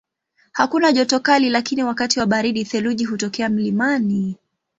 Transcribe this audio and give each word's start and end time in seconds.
Hakuna 0.51 0.91
joto 0.91 1.19
kali 1.19 1.49
lakini 1.49 1.83
wakati 1.83 2.19
wa 2.19 2.25
baridi 2.25 2.65
theluji 2.65 3.05
hutokea 3.05 3.49
mlimani. 3.49 4.37